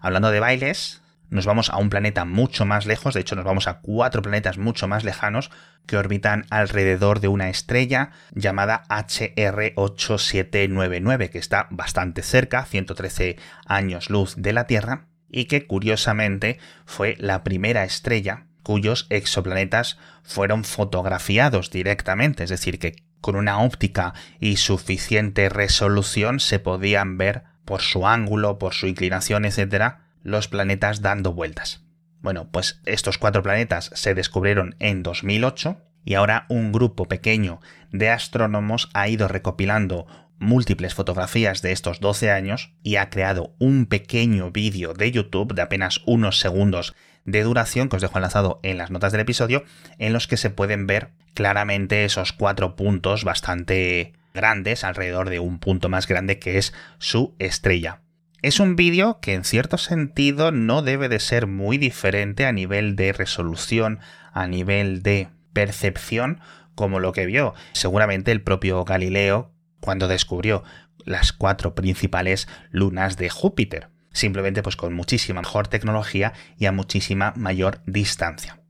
Hablando 0.01 0.31
de 0.31 0.41
bailes, 0.41 1.03
nos 1.29 1.45
vamos 1.45 1.69
a 1.69 1.77
un 1.77 1.91
planeta 1.91 2.25
mucho 2.25 2.65
más 2.65 2.87
lejos, 2.87 3.13
de 3.13 3.21
hecho 3.21 3.37
nos 3.37 3.45
vamos 3.45 3.69
a 3.69 3.81
cuatro 3.81 4.23
planetas 4.23 4.57
mucho 4.57 4.89
más 4.89 5.05
lejanos 5.05 5.51
que 5.85 5.99
orbitan 5.99 6.47
alrededor 6.49 7.21
de 7.21 7.29
una 7.29 7.51
estrella 7.51 8.13
llamada 8.35 8.85
HR8799, 8.89 11.29
que 11.29 11.39
está 11.39 11.67
bastante 11.71 12.23
cerca, 12.23 12.65
113 12.65 13.37
años 13.67 14.09
luz 14.09 14.33
de 14.39 14.55
la 14.55 14.67
Tierra, 14.67 15.09
y 15.29 15.45
que 15.45 15.67
curiosamente 15.67 16.59
fue 16.87 17.17
la 17.19 17.45
primera 17.45 17.85
estrella 17.85 18.47
cuyos 18.63 19.07
exoplanetas 19.11 19.99
fueron 20.23 20.65
fotografiados 20.65 21.71
directamente, 21.71 22.45
es 22.45 22.51
decir, 22.51 22.79
que 22.79 22.95
con 23.23 23.37
una 23.37 23.61
óptica 23.61 24.13
y 24.41 24.57
suficiente 24.57 25.49
resolución 25.49 26.41
se 26.41 26.59
podían 26.59 27.17
ver 27.17 27.45
por 27.65 27.81
su 27.81 28.07
ángulo, 28.07 28.59
por 28.59 28.75
su 28.75 28.87
inclinación, 28.87 29.47
etc., 29.47 29.95
los 30.23 30.49
planetas 30.49 31.01
dando 31.01 31.33
vueltas. 31.33 31.85
Bueno, 32.21 32.51
pues 32.51 32.83
estos 32.85 33.17
cuatro 33.17 33.43
planetas 33.43 33.91
se 33.95 34.15
descubrieron 34.15 34.77
en 34.79 35.03
2008 35.03 35.81
y 36.05 36.15
ahora 36.15 36.47
un 36.49 36.73
grupo 36.73 37.07
pequeño 37.07 37.61
de 37.91 38.11
astrónomos 38.11 38.91
ha 38.93 39.09
ido 39.09 39.29
recopilando 39.29 40.07
múltiples 40.39 40.95
fotografías 40.95 41.63
de 41.63 41.73
estos 41.73 42.01
12 42.01 42.31
años 42.31 42.75
y 42.83 42.97
ha 42.97 43.09
creado 43.09 43.55
un 43.59 43.87
pequeño 43.87 44.51
vídeo 44.51 44.93
de 44.95 45.11
YouTube 45.13 45.55
de 45.55 45.63
apenas 45.63 46.01
unos 46.05 46.41
segundos 46.41 46.95
de 47.25 47.45
duración 47.45 47.89
que 47.89 47.97
os 47.97 48.03
dejo 48.03 48.19
enlazado 48.19 48.59
en 48.65 48.79
las 48.79 48.91
notas 48.91 49.13
del 49.13 49.21
episodio 49.21 49.65
en 49.99 50.13
los 50.13 50.27
que 50.27 50.37
se 50.37 50.51
pueden 50.51 50.89
ver 50.89 51.13
claramente 51.35 52.05
esos 52.05 52.33
cuatro 52.33 52.77
puntos 52.77 53.25
bastante 53.25 54.13
grandes 54.35 54.85
alrededor 54.85 55.31
de 55.31 55.39
un 55.39 55.59
punto 55.59 55.89
más 55.89 56.07
grande 56.07 56.39
que 56.39 56.59
es 56.59 56.73
su 56.99 57.35
estrella. 57.39 58.01
Es 58.43 58.59
un 58.59 58.75
vídeo 58.75 59.21
que 59.21 59.35
en 59.35 59.45
cierto 59.45 59.79
sentido 59.79 60.51
no 60.51 60.83
debe 60.83 61.09
de 61.09 61.21
ser 61.21 61.47
muy 61.47 61.79
diferente 61.79 62.45
a 62.45 62.53
nivel 62.53 62.97
de 62.97 63.13
resolución, 63.13 64.01
a 64.33 64.49
nivel 64.49 65.03
de 65.03 65.29
percepción, 65.53 66.41
como 66.75 66.99
lo 66.99 67.13
que 67.13 67.27
vio 67.27 67.55
seguramente 67.73 68.33
el 68.33 68.43
propio 68.43 68.85
Galileo 68.85 69.53
cuando 69.81 70.09
descubrió 70.09 70.65
las 71.05 71.33
cuatro 71.33 71.75
principales 71.75 72.49
lunas 72.71 73.17
de 73.17 73.31
Júpiter, 73.31 73.91
simplemente 74.13 74.63
pues 74.63 74.77
con 74.77 74.93
muchísima 74.93 75.43
mejor 75.43 75.69
tecnología 75.69 76.33
y 76.57 76.67
a 76.67 76.73
muchísima 76.73 77.33
mayor 77.37 77.81
distancia. 77.87 78.62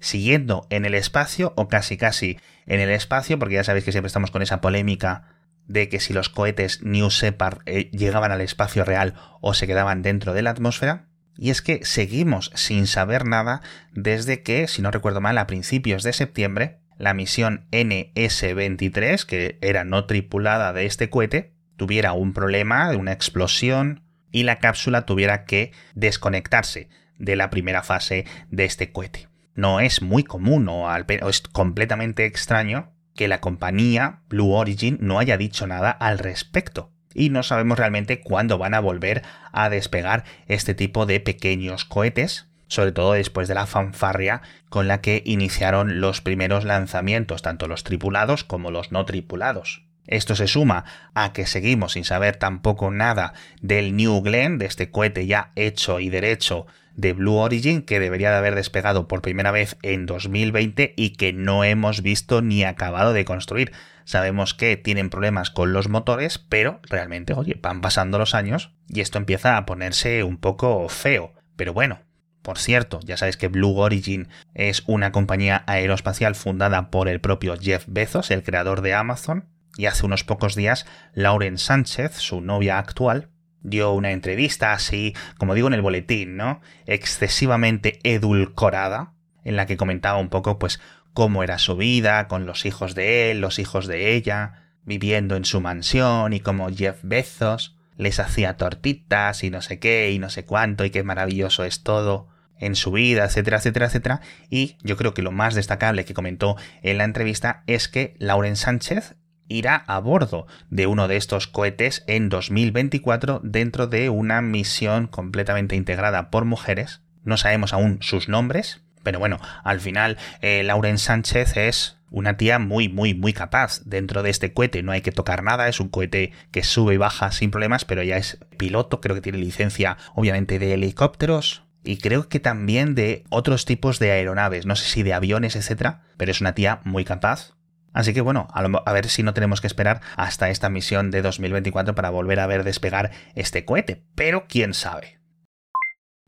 Siguiendo 0.00 0.66
en 0.70 0.84
el 0.84 0.94
espacio, 0.94 1.52
o 1.56 1.68
casi 1.68 1.96
casi 1.96 2.38
en 2.66 2.80
el 2.80 2.90
espacio, 2.90 3.38
porque 3.38 3.54
ya 3.54 3.64
sabéis 3.64 3.84
que 3.84 3.92
siempre 3.92 4.08
estamos 4.08 4.30
con 4.30 4.42
esa 4.42 4.60
polémica 4.60 5.36
de 5.66 5.88
que 5.88 6.00
si 6.00 6.12
los 6.12 6.28
cohetes 6.28 6.82
New 6.82 7.08
Shepard 7.08 7.58
eh, 7.66 7.90
llegaban 7.90 8.32
al 8.32 8.40
espacio 8.40 8.84
real 8.84 9.14
o 9.40 9.54
se 9.54 9.66
quedaban 9.66 10.02
dentro 10.02 10.32
de 10.32 10.42
la 10.42 10.50
atmósfera, 10.50 11.06
y 11.38 11.50
es 11.50 11.60
que 11.60 11.84
seguimos 11.84 12.50
sin 12.54 12.86
saber 12.86 13.26
nada 13.26 13.60
desde 13.92 14.42
que, 14.42 14.68
si 14.68 14.80
no 14.80 14.90
recuerdo 14.90 15.20
mal, 15.20 15.36
a 15.38 15.46
principios 15.46 16.02
de 16.02 16.12
septiembre, 16.12 16.80
la 16.98 17.12
misión 17.12 17.66
NS-23, 17.72 19.24
que 19.26 19.58
era 19.60 19.84
no 19.84 20.06
tripulada 20.06 20.72
de 20.72 20.86
este 20.86 21.10
cohete, 21.10 21.52
tuviera 21.76 22.12
un 22.12 22.32
problema, 22.32 22.90
una 22.96 23.12
explosión, 23.12 24.02
y 24.32 24.44
la 24.44 24.58
cápsula 24.58 25.04
tuviera 25.04 25.44
que 25.44 25.72
desconectarse 25.94 26.88
de 27.18 27.36
la 27.36 27.50
primera 27.50 27.82
fase 27.82 28.24
de 28.50 28.64
este 28.64 28.92
cohete. 28.92 29.28
No 29.56 29.80
es 29.80 30.02
muy 30.02 30.22
común 30.22 30.68
o, 30.68 30.86
es 30.94 31.40
completamente 31.40 32.26
extraño 32.26 32.92
que 33.14 33.26
la 33.26 33.40
compañía 33.40 34.20
Blue 34.28 34.52
Origin 34.52 34.98
no 35.00 35.18
haya 35.18 35.38
dicho 35.38 35.66
nada 35.66 35.90
al 35.90 36.18
respecto. 36.18 36.92
Y 37.14 37.30
no 37.30 37.42
sabemos 37.42 37.78
realmente 37.78 38.20
cuándo 38.20 38.58
van 38.58 38.74
a 38.74 38.80
volver 38.80 39.22
a 39.52 39.70
despegar 39.70 40.24
este 40.46 40.74
tipo 40.74 41.06
de 41.06 41.18
pequeños 41.20 41.86
cohetes, 41.86 42.48
sobre 42.68 42.92
todo 42.92 43.14
después 43.14 43.48
de 43.48 43.54
la 43.54 43.64
fanfarria 43.64 44.42
con 44.68 44.86
la 44.86 45.00
que 45.00 45.22
iniciaron 45.24 46.00
los 46.02 46.20
primeros 46.20 46.64
lanzamientos, 46.64 47.40
tanto 47.40 47.68
los 47.68 47.84
tripulados 47.84 48.44
como 48.44 48.70
los 48.70 48.92
no 48.92 49.06
tripulados. 49.06 49.86
Esto 50.06 50.36
se 50.36 50.46
suma 50.46 50.84
a 51.14 51.32
que 51.32 51.46
seguimos 51.46 51.92
sin 51.92 52.04
saber 52.04 52.36
tampoco 52.36 52.90
nada 52.90 53.32
del 53.62 53.96
New 53.96 54.20
Glenn, 54.20 54.58
de 54.58 54.66
este 54.66 54.90
cohete 54.90 55.26
ya 55.26 55.52
hecho 55.56 55.98
y 55.98 56.10
derecho 56.10 56.66
de 56.96 57.12
Blue 57.12 57.36
Origin, 57.36 57.82
que 57.82 58.00
debería 58.00 58.30
de 58.30 58.38
haber 58.38 58.54
despegado 58.54 59.06
por 59.06 59.22
primera 59.22 59.50
vez 59.50 59.76
en 59.82 60.06
2020 60.06 60.94
y 60.96 61.10
que 61.10 61.32
no 61.32 61.62
hemos 61.62 62.02
visto 62.02 62.42
ni 62.42 62.64
acabado 62.64 63.12
de 63.12 63.24
construir. 63.24 63.72
Sabemos 64.04 64.54
que 64.54 64.76
tienen 64.76 65.10
problemas 65.10 65.50
con 65.50 65.72
los 65.72 65.88
motores, 65.88 66.38
pero 66.38 66.80
realmente, 66.88 67.34
oye, 67.34 67.58
van 67.60 67.80
pasando 67.80 68.18
los 68.18 68.34
años 68.34 68.72
y 68.88 69.00
esto 69.00 69.18
empieza 69.18 69.56
a 69.56 69.66
ponerse 69.66 70.22
un 70.22 70.38
poco 70.38 70.88
feo. 70.88 71.32
Pero 71.56 71.72
bueno, 71.72 72.00
por 72.42 72.58
cierto, 72.58 73.00
ya 73.04 73.16
sabéis 73.16 73.36
que 73.36 73.48
Blue 73.48 73.76
Origin 73.76 74.28
es 74.54 74.84
una 74.86 75.12
compañía 75.12 75.64
aeroespacial 75.66 76.34
fundada 76.34 76.90
por 76.90 77.08
el 77.08 77.20
propio 77.20 77.56
Jeff 77.60 77.84
Bezos, 77.88 78.30
el 78.30 78.42
creador 78.44 78.82
de 78.82 78.94
Amazon, 78.94 79.48
y 79.76 79.86
hace 79.86 80.06
unos 80.06 80.24
pocos 80.24 80.54
días 80.54 80.86
Lauren 81.12 81.58
Sánchez, 81.58 82.14
su 82.14 82.40
novia 82.40 82.78
actual, 82.78 83.28
dio 83.66 83.92
una 83.92 84.12
entrevista 84.12 84.72
así, 84.72 85.14
como 85.38 85.54
digo 85.54 85.68
en 85.68 85.74
el 85.74 85.82
boletín, 85.82 86.36
¿no? 86.36 86.60
excesivamente 86.86 87.98
edulcorada, 88.04 89.12
en 89.44 89.56
la 89.56 89.66
que 89.66 89.76
comentaba 89.76 90.18
un 90.18 90.28
poco 90.28 90.58
pues 90.58 90.80
cómo 91.12 91.42
era 91.42 91.58
su 91.58 91.76
vida 91.76 92.28
con 92.28 92.46
los 92.46 92.64
hijos 92.64 92.94
de 92.94 93.30
él, 93.30 93.40
los 93.40 93.58
hijos 93.58 93.86
de 93.86 94.14
ella, 94.14 94.70
viviendo 94.84 95.36
en 95.36 95.44
su 95.44 95.60
mansión 95.60 96.32
y 96.32 96.40
cómo 96.40 96.68
Jeff 96.70 96.98
Bezos 97.02 97.76
les 97.96 98.20
hacía 98.20 98.56
tortitas 98.56 99.42
y 99.42 99.50
no 99.50 99.62
sé 99.62 99.78
qué 99.78 100.10
y 100.12 100.18
no 100.18 100.30
sé 100.30 100.44
cuánto 100.44 100.84
y 100.84 100.90
qué 100.90 101.02
maravilloso 101.02 101.64
es 101.64 101.82
todo 101.82 102.28
en 102.58 102.74
su 102.74 102.92
vida, 102.92 103.24
etcétera, 103.24 103.58
etcétera, 103.58 103.86
etcétera. 103.86 104.20
Y 104.48 104.76
yo 104.82 104.96
creo 104.96 105.14
que 105.14 105.22
lo 105.22 105.32
más 105.32 105.54
destacable 105.54 106.04
que 106.04 106.14
comentó 106.14 106.56
en 106.82 106.98
la 106.98 107.04
entrevista 107.04 107.62
es 107.66 107.88
que 107.88 108.14
Lauren 108.18 108.56
Sánchez 108.56 109.16
irá 109.48 109.84
a 109.86 109.98
bordo 110.00 110.46
de 110.70 110.86
uno 110.86 111.08
de 111.08 111.16
estos 111.16 111.46
cohetes 111.46 112.04
en 112.06 112.28
2024 112.28 113.40
dentro 113.42 113.86
de 113.86 114.10
una 114.10 114.42
misión 114.42 115.06
completamente 115.06 115.76
integrada 115.76 116.30
por 116.30 116.44
mujeres. 116.44 117.00
No 117.24 117.36
sabemos 117.36 117.72
aún 117.72 117.98
sus 118.00 118.28
nombres, 118.28 118.82
pero 119.02 119.18
bueno, 119.18 119.38
al 119.64 119.80
final 119.80 120.18
eh, 120.40 120.62
Lauren 120.64 120.98
Sánchez 120.98 121.56
es 121.56 121.98
una 122.10 122.36
tía 122.36 122.58
muy, 122.58 122.88
muy, 122.88 123.14
muy 123.14 123.32
capaz. 123.32 123.80
Dentro 123.84 124.22
de 124.22 124.30
este 124.30 124.52
cohete 124.52 124.82
no 124.82 124.92
hay 124.92 125.00
que 125.00 125.12
tocar 125.12 125.42
nada, 125.42 125.68
es 125.68 125.80
un 125.80 125.88
cohete 125.88 126.32
que 126.50 126.62
sube 126.62 126.94
y 126.94 126.98
baja 126.98 127.30
sin 127.32 127.50
problemas, 127.50 127.84
pero 127.84 128.02
ya 128.02 128.16
es 128.16 128.38
piloto, 128.56 129.00
creo 129.00 129.14
que 129.14 129.22
tiene 129.22 129.38
licencia 129.38 129.96
obviamente 130.14 130.58
de 130.58 130.74
helicópteros, 130.74 131.66
y 131.86 131.98
creo 131.98 132.28
que 132.28 132.40
también 132.40 132.94
de 132.94 133.24
otros 133.30 133.64
tipos 133.64 133.98
de 133.98 134.10
aeronaves, 134.10 134.66
no 134.66 134.76
sé 134.76 134.86
si 134.86 135.02
de 135.02 135.14
aviones, 135.14 135.56
etcétera, 135.56 136.02
pero 136.16 136.32
es 136.32 136.40
una 136.40 136.54
tía 136.54 136.80
muy 136.84 137.04
capaz. 137.04 137.55
Así 137.96 138.12
que 138.12 138.20
bueno, 138.20 138.46
a, 138.52 138.92
ver 138.92 139.08
si 139.08 139.22
no 139.22 139.32
tenemos 139.32 139.62
que 139.62 139.66
esperar 139.66 140.02
hasta 140.16 140.50
esta 140.50 140.68
misión 140.68 141.10
de 141.10 141.22
2024 141.22 141.94
para 141.94 142.10
volver 142.10 142.40
a 142.40 142.46
ver 142.46 142.62
despegar 142.62 143.10
este 143.34 143.64
cohete, 143.64 144.02
pero 144.14 144.44
quién 144.46 144.74
sabe. 144.74 145.18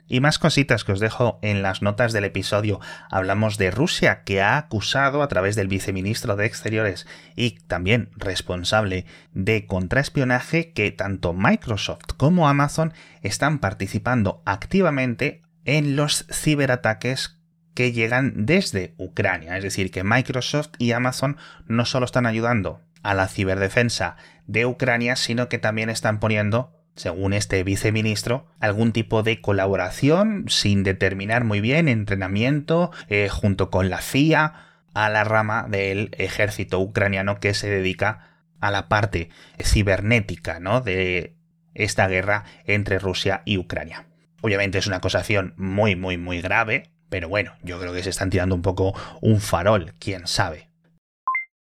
Y 0.06 0.20
más 0.20 0.38
cositas 0.38 0.82
que 0.82 0.92
os 0.92 0.98
dejo 0.98 1.38
en 1.42 1.60
las 1.60 1.82
notas 1.82 2.14
del 2.14 2.24
episodio. 2.24 2.80
Hablamos 3.10 3.58
de 3.58 3.70
Rusia, 3.70 4.22
que 4.24 4.40
ha 4.40 4.56
acusado 4.56 5.22
a 5.22 5.28
través 5.28 5.56
del 5.56 5.68
viceministro 5.68 6.36
de 6.36 6.46
Exteriores 6.46 7.06
y 7.36 7.58
también 7.66 8.12
responsable 8.16 9.04
de 9.34 9.66
contraespionaje 9.66 10.72
que 10.72 10.90
tanto 10.90 11.34
Microsoft 11.34 12.14
como 12.16 12.48
Amazon 12.48 12.94
están 13.20 13.58
participando 13.58 14.40
activamente 14.46 15.42
en 15.66 15.96
los 15.96 16.24
ciberataques 16.32 17.37
que 17.78 17.92
llegan 17.92 18.44
desde 18.44 18.96
Ucrania. 18.96 19.56
Es 19.56 19.62
decir, 19.62 19.92
que 19.92 20.02
Microsoft 20.02 20.70
y 20.78 20.90
Amazon 20.90 21.36
no 21.68 21.84
solo 21.84 22.06
están 22.06 22.26
ayudando 22.26 22.80
a 23.04 23.14
la 23.14 23.28
ciberdefensa 23.28 24.16
de 24.48 24.66
Ucrania, 24.66 25.14
sino 25.14 25.48
que 25.48 25.58
también 25.58 25.88
están 25.88 26.18
poniendo, 26.18 26.72
según 26.96 27.32
este 27.34 27.62
viceministro, 27.62 28.48
algún 28.58 28.90
tipo 28.90 29.22
de 29.22 29.40
colaboración 29.40 30.46
sin 30.48 30.82
determinar 30.82 31.44
muy 31.44 31.60
bien, 31.60 31.86
entrenamiento, 31.86 32.90
eh, 33.06 33.28
junto 33.28 33.70
con 33.70 33.90
la 33.90 34.00
CIA, 34.00 34.54
a 34.92 35.08
la 35.08 35.22
rama 35.22 35.68
del 35.70 36.10
ejército 36.18 36.80
ucraniano 36.80 37.38
que 37.38 37.54
se 37.54 37.70
dedica 37.70 38.40
a 38.58 38.72
la 38.72 38.88
parte 38.88 39.30
cibernética 39.62 40.58
¿no? 40.58 40.80
de 40.80 41.36
esta 41.74 42.08
guerra 42.08 42.42
entre 42.64 42.98
Rusia 42.98 43.42
y 43.44 43.56
Ucrania. 43.56 44.08
Obviamente 44.40 44.78
es 44.78 44.88
una 44.88 44.96
acusación 44.96 45.54
muy, 45.56 45.94
muy, 45.94 46.16
muy 46.16 46.40
grave, 46.40 46.90
pero 47.08 47.28
bueno, 47.28 47.52
yo 47.62 47.78
creo 47.78 47.92
que 47.92 48.02
se 48.02 48.10
están 48.10 48.30
tirando 48.30 48.54
un 48.54 48.62
poco 48.62 48.94
un 49.20 49.40
farol, 49.40 49.94
quién 49.98 50.26
sabe. 50.26 50.68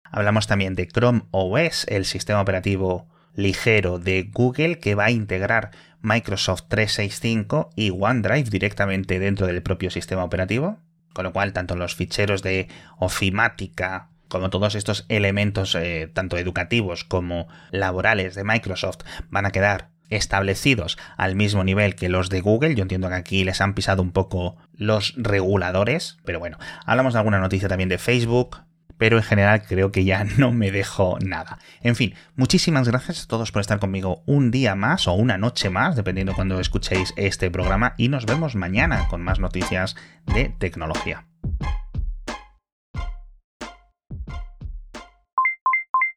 Hablamos 0.04 0.46
también 0.46 0.74
de 0.74 0.86
Chrome 0.86 1.22
OS, 1.32 1.86
el 1.88 2.04
sistema 2.04 2.40
operativo 2.40 3.08
ligero 3.34 3.98
de 3.98 4.30
Google 4.32 4.78
que 4.78 4.94
va 4.94 5.06
a 5.06 5.10
integrar 5.10 5.72
Microsoft 6.00 6.64
365 6.68 7.70
y 7.74 7.90
OneDrive 7.90 8.50
directamente 8.50 9.18
dentro 9.18 9.46
del 9.46 9.62
propio 9.62 9.90
sistema 9.90 10.22
operativo. 10.22 10.78
Con 11.12 11.24
lo 11.24 11.32
cual, 11.32 11.52
tanto 11.52 11.76
los 11.76 11.94
ficheros 11.94 12.42
de 12.42 12.68
ofimática 12.98 14.10
como 14.28 14.50
todos 14.50 14.74
estos 14.74 15.06
elementos, 15.08 15.76
eh, 15.76 16.10
tanto 16.12 16.36
educativos 16.36 17.04
como 17.04 17.46
laborales 17.70 18.34
de 18.34 18.42
Microsoft, 18.42 18.98
van 19.30 19.46
a 19.46 19.52
quedar 19.52 19.90
establecidos 20.16 20.98
al 21.16 21.34
mismo 21.36 21.64
nivel 21.64 21.94
que 21.94 22.08
los 22.08 22.30
de 22.30 22.40
Google. 22.40 22.74
Yo 22.74 22.82
entiendo 22.82 23.08
que 23.08 23.14
aquí 23.14 23.44
les 23.44 23.60
han 23.60 23.74
pisado 23.74 24.02
un 24.02 24.12
poco 24.12 24.56
los 24.76 25.14
reguladores, 25.16 26.18
pero 26.24 26.38
bueno, 26.38 26.58
hablamos 26.86 27.12
de 27.12 27.18
alguna 27.20 27.40
noticia 27.40 27.68
también 27.68 27.88
de 27.88 27.98
Facebook, 27.98 28.58
pero 28.98 29.16
en 29.16 29.22
general 29.22 29.62
creo 29.66 29.92
que 29.92 30.04
ya 30.04 30.24
no 30.24 30.52
me 30.52 30.70
dejo 30.70 31.18
nada. 31.20 31.58
En 31.80 31.96
fin, 31.96 32.14
muchísimas 32.36 32.88
gracias 32.88 33.24
a 33.24 33.26
todos 33.26 33.52
por 33.52 33.60
estar 33.60 33.78
conmigo 33.78 34.22
un 34.26 34.50
día 34.50 34.74
más 34.74 35.08
o 35.08 35.12
una 35.12 35.38
noche 35.38 35.70
más, 35.70 35.96
dependiendo 35.96 36.34
cuando 36.34 36.60
escuchéis 36.60 37.12
este 37.16 37.50
programa, 37.50 37.94
y 37.98 38.08
nos 38.08 38.26
vemos 38.26 38.54
mañana 38.54 39.08
con 39.08 39.22
más 39.22 39.40
noticias 39.40 39.96
de 40.26 40.54
tecnología. 40.58 41.26